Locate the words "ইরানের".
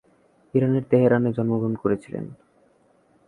0.53-0.83